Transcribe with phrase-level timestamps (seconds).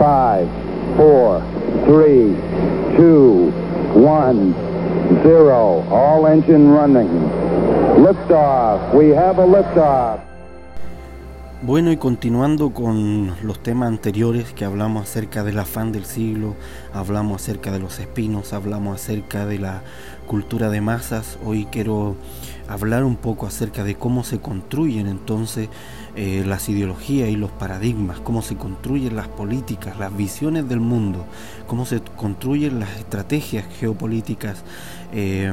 [0.00, 0.48] Five,
[0.96, 1.42] four,
[1.84, 2.34] three,
[2.96, 3.52] two,
[3.92, 4.54] one,
[5.22, 5.84] zero.
[5.90, 7.10] All engine running.
[8.00, 8.94] Liftoff.
[8.94, 10.20] We have a liftoff.
[11.62, 16.56] Bueno, y continuando con los temas anteriores que hablamos acerca del afán del siglo,
[16.94, 19.82] hablamos acerca de los espinos, hablamos acerca de la
[20.30, 22.14] cultura de masas, hoy quiero
[22.70, 25.68] hablar un poco acerca de cómo se construyen entonces
[26.14, 31.24] eh, las ideologías y los paradigmas, cómo se construyen las políticas, las visiones del mundo,
[31.66, 34.62] cómo se construyen las estrategias geopolíticas
[35.12, 35.52] eh,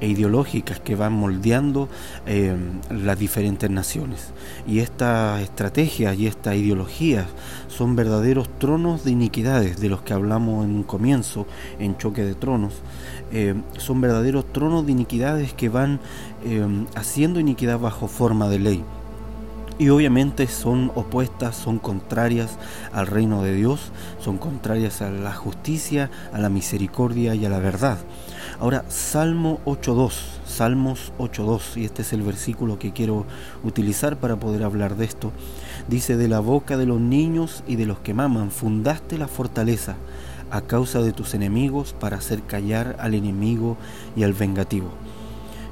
[0.00, 1.88] e ideológicas que van moldeando
[2.26, 2.56] eh,
[2.90, 4.32] las diferentes naciones.
[4.66, 7.26] Y estas estrategias y estas ideologías
[7.68, 11.46] son verdaderos tronos de iniquidades de los que hablamos en un comienzo,
[11.78, 12.74] en choque de tronos.
[13.78, 14.15] son verdaderos
[14.52, 16.00] tronos de iniquidades que van
[16.94, 18.84] haciendo iniquidad bajo forma de ley
[19.78, 22.58] y obviamente son opuestas, son contrarias
[22.92, 27.58] al reino de Dios, son contrarias a la justicia, a la misericordia y a la
[27.58, 27.98] verdad.
[28.58, 30.12] Ahora, Salmo 8.2,
[30.46, 33.26] Salmos 8.2, y este es el versículo que quiero
[33.64, 35.32] utilizar para poder hablar de esto,
[35.88, 39.96] dice, de la boca de los niños y de los que maman, fundaste la fortaleza
[40.50, 43.76] a causa de tus enemigos para hacer callar al enemigo
[44.16, 44.90] y al vengativo.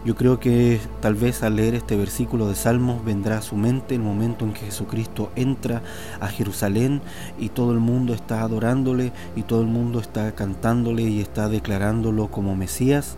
[0.05, 3.94] Yo creo que tal vez al leer este versículo de Salmos vendrá a su mente
[3.94, 5.83] el momento en que Jesucristo entra
[6.20, 7.00] a Jerusalén
[7.39, 12.31] y todo el mundo está adorándole y todo el mundo está cantándole y está declarándolo
[12.31, 13.16] como Mesías.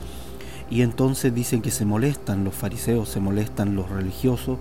[0.68, 4.58] Y entonces dicen que se molestan los fariseos, se molestan los religiosos,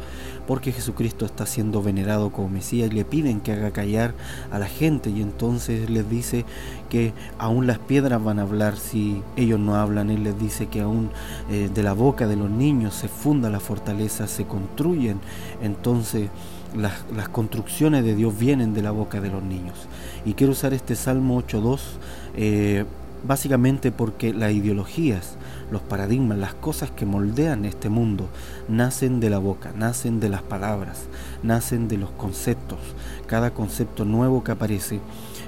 [0.48, 4.14] porque Jesucristo está siendo venerado como Mesías y le piden que haga callar
[4.52, 5.10] a la gente.
[5.10, 6.46] Y entonces les dice
[6.90, 10.12] que aún las piedras van a hablar si ellos no hablan.
[10.12, 11.10] Él les dice que aún
[11.50, 15.20] eh, de la boca de los niños se funda la fortaleza, se construyen.
[15.62, 16.30] Entonces
[16.76, 19.88] las, construcciones de Dios vienen de la boca de los niños.
[20.26, 21.80] Y quiero usar este Salmo 8.2
[22.36, 22.86] eh,
[23.26, 25.38] básicamente porque las ideologías
[25.72, 28.30] los paradigmas, las cosas que moldean este mundo,
[28.68, 31.06] nacen de la boca, nacen de las palabras,
[31.44, 32.80] nacen de los conceptos.
[33.28, 35.00] Cada concepto nuevo que aparece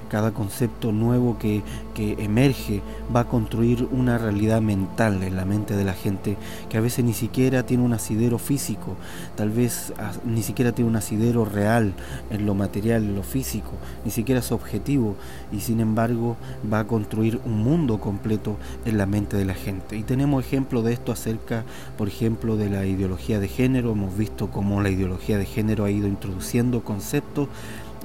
[0.09, 1.63] cada concepto nuevo que,
[1.97, 6.37] emerge va a construir una realidad mental en la mente de la gente
[6.69, 8.95] que a veces ni siquiera tiene un asidero físico,
[9.35, 11.93] tal vez ni siquiera tiene un asidero real
[12.29, 13.71] en lo material, en lo físico,
[14.05, 15.15] ni siquiera es objetivo
[15.51, 16.37] y sin embargo
[16.71, 19.97] va a construir un mundo completo en la mente de la gente.
[19.97, 21.63] Y tenemos ejemplo de esto acerca,
[21.97, 25.91] por ejemplo, de la ideología de género, hemos visto cómo la ideología de género ha
[25.91, 27.47] ido introduciendo conceptos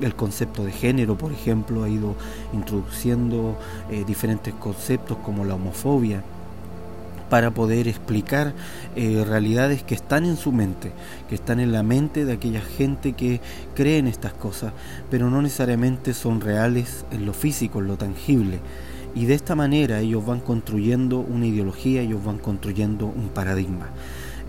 [0.02, 2.14] el concepto de género, por ejemplo, ha ido
[2.52, 3.56] introduciendo
[3.90, 6.22] eh, diferentes conceptos como la homofobia
[7.32, 8.52] para poder explicar
[8.94, 10.92] eh, realidades que están en su mente,
[11.30, 13.40] que están en la mente de aquella gente que
[13.74, 14.74] cree en estas cosas,
[15.10, 18.60] pero no necesariamente son reales en lo físico, en lo tangible.
[19.14, 23.88] Y de esta manera ellos van construyendo una ideología, ellos van construyendo un paradigma.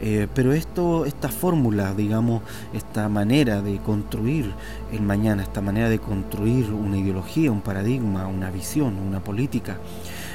[0.01, 2.41] Eh, pero esto, esta fórmula, digamos,
[2.73, 4.51] esta manera de construir
[4.91, 9.77] el mañana, esta manera de construir una ideología, un paradigma, una visión, una política,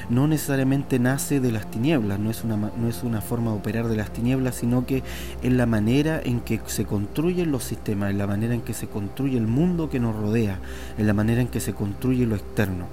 [0.09, 3.89] no necesariamente nace de las tinieblas, no es una, no es una forma de operar
[3.89, 5.03] de las tinieblas, sino que
[5.43, 8.89] es la manera en que se construyen los sistemas, en la manera en que se
[8.89, 10.61] construye el mundo que nos rodea,
[10.97, 12.87] en la manera en que se construye lo externo.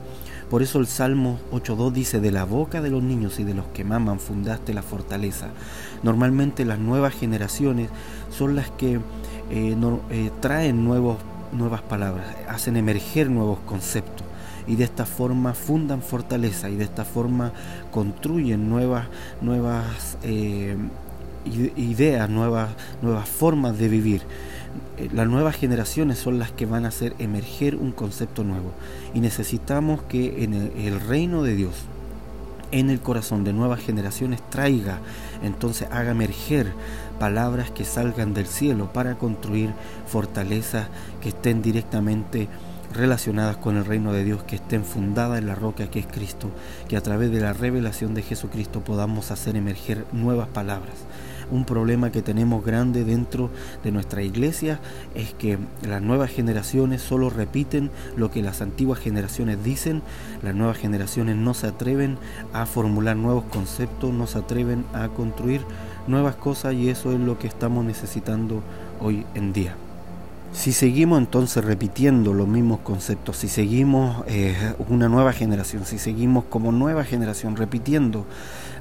[0.50, 3.66] Por eso el Salmo 8.2 dice, de la boca de los niños y de los
[3.68, 5.48] que maman fundaste la fortaleza.
[6.04, 7.90] Normalmente las nuevas generaciones
[8.30, 9.00] son las que
[9.50, 9.78] eh,
[10.12, 11.18] eh, traen nuevos,
[11.52, 14.26] nuevas palabras, hacen emerger nuevos conceptos
[14.68, 17.52] y de esta forma fundan fortaleza y de esta forma
[17.92, 19.08] construyen nuevas,
[19.42, 20.76] nuevas eh,
[21.76, 22.70] ideas, nuevas,
[23.02, 24.22] nuevas formas de vivir.
[24.98, 28.72] Eh, las nuevas generaciones son las que van a hacer emerger un concepto nuevo.
[29.14, 31.74] Y necesitamos que en el, reino de Dios
[32.72, 35.00] en el corazón de nuevas generaciones traiga,
[35.44, 36.74] entonces haga emerger
[37.20, 39.70] palabras que salgan del cielo para construir
[40.08, 40.88] fortalezas
[41.22, 42.50] que estén directamente
[42.94, 46.50] relacionadas con el reino de Dios, que estén fundadas en la roca que es Cristo,
[46.88, 50.96] que a través de la revelación de Jesucristo podamos hacer emerger nuevas palabras
[51.52, 53.50] un problema que tenemos grande dentro
[53.84, 54.80] de nuestra iglesia
[55.14, 60.02] es que las nuevas generaciones solo repiten lo que las antiguas generaciones dicen,
[60.42, 62.18] las nuevas generaciones no se atreven
[62.54, 65.62] a formular nuevos conceptos, no se atreven a construir
[66.08, 68.62] nuevas cosas y eso es lo que estamos necesitando
[69.00, 69.76] hoy en día.
[70.56, 74.56] Si seguimos entonces repitiendo los mismos conceptos, si seguimos eh,
[74.88, 78.26] una nueva generación, si seguimos como nueva generación repitiendo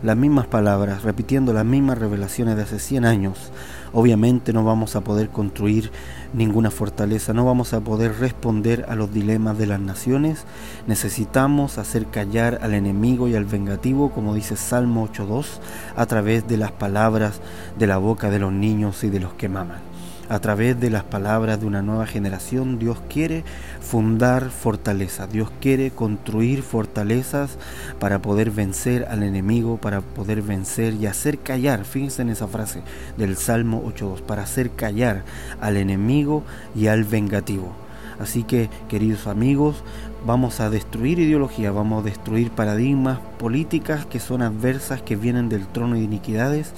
[0.01, 3.51] las mismas palabras, repitiendo las mismas revelaciones de hace 100 años,
[3.93, 5.91] obviamente no vamos a poder construir
[6.33, 10.45] ninguna fortaleza, no vamos a poder responder a los dilemas de las naciones.
[10.87, 15.59] Necesitamos hacer callar al enemigo y al vengativo, como dice Salmo 8.2,
[15.97, 17.41] a través de las palabras
[17.77, 19.94] de la boca de los niños y de los que maman.
[20.31, 23.45] A través de las palabras de una nueva generación, Dios quiere
[23.81, 27.59] fundar fortaleza, Dios quiere construir fortalezas
[27.99, 32.81] para poder vencer al enemigo, para poder vencer y hacer callar, fíjense en esa frase
[33.19, 35.25] del Salmo 8.2, para hacer callar
[35.61, 36.43] al enemigo
[36.75, 37.73] y al vengativo.
[38.19, 39.83] Así que, queridos amigos,
[40.25, 45.67] vamos a destruir ideología, vamos a destruir paradigmas políticas que son adversas, que vienen del
[45.67, 46.73] trono de iniquidades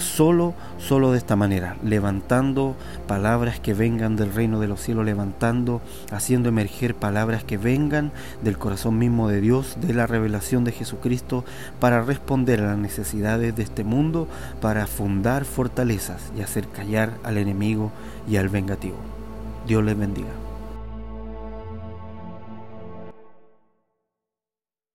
[0.00, 2.76] solo, solo de esta manera, levantando
[3.06, 5.80] palabras que vengan del reino de los cielos, levantando,
[6.10, 8.12] haciendo emerger palabras que vengan
[8.42, 11.44] del corazón mismo de Dios, de la revelación de Jesucristo,
[11.78, 14.28] para responder a las necesidades de este mundo,
[14.60, 17.92] para fundar fortalezas y hacer callar al enemigo
[18.28, 18.96] y al vengativo.
[19.66, 20.49] Dios les bendiga.